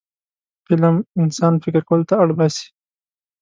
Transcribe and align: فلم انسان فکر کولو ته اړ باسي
فلم 0.65 0.95
انسان 1.21 1.53
فکر 1.63 1.81
کولو 1.87 2.07
ته 2.09 2.15
اړ 2.21 2.29
باسي 2.37 2.65